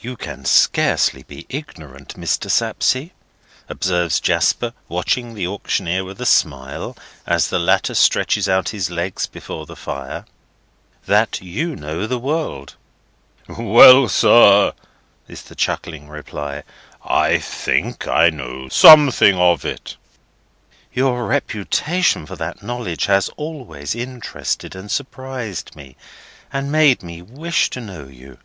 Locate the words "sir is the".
14.08-15.54